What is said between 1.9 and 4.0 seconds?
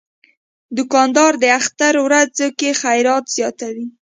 ورځو کې خیرات زیاتوي.